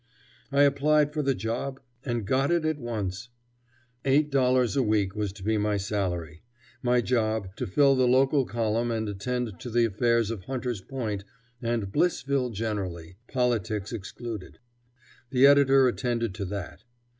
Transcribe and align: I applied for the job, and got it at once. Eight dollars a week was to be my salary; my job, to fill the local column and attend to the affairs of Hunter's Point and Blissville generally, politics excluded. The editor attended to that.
I 0.51 0.63
applied 0.63 1.13
for 1.13 1.21
the 1.21 1.35
job, 1.35 1.79
and 2.03 2.25
got 2.25 2.49
it 2.49 2.65
at 2.65 2.79
once. 2.79 3.29
Eight 4.03 4.31
dollars 4.31 4.75
a 4.75 4.81
week 4.81 5.15
was 5.15 5.31
to 5.33 5.43
be 5.43 5.59
my 5.59 5.77
salary; 5.77 6.41
my 6.81 7.01
job, 7.01 7.55
to 7.57 7.67
fill 7.67 7.93
the 7.95 8.07
local 8.07 8.43
column 8.47 8.89
and 8.89 9.07
attend 9.07 9.59
to 9.59 9.69
the 9.69 9.85
affairs 9.85 10.31
of 10.31 10.45
Hunter's 10.45 10.81
Point 10.81 11.23
and 11.61 11.91
Blissville 11.91 12.51
generally, 12.51 13.17
politics 13.27 13.93
excluded. 13.93 14.57
The 15.29 15.45
editor 15.45 15.87
attended 15.87 16.33
to 16.33 16.45
that. 16.45 16.83